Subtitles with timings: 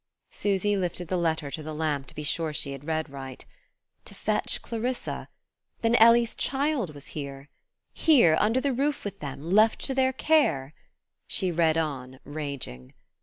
[0.31, 3.45] Susy lifted the letter to the lamp to be sure she had read aright.
[4.05, 5.29] To fetch Clarissa!
[5.81, 7.49] Then Ellie's child was here?
[7.93, 10.73] Here, under the roof with them, left to their care?
[11.27, 12.95] She read on, raging.